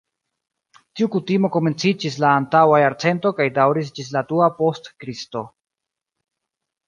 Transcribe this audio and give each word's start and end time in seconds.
Tiu 0.99 1.07
kutimo 1.15 1.49
komenciĝis 1.55 2.15
la 2.23 2.31
antaŭa 2.37 2.79
jarcento 2.83 3.33
kaj 3.41 3.47
daŭris 3.59 3.93
ĝis 3.99 4.09
la 4.17 4.23
dua 4.31 4.49
post 4.61 4.89
Kristo. 5.03 5.45